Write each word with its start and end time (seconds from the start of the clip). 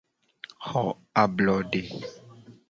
Xo 0.65 0.83
ablode. 1.23 1.81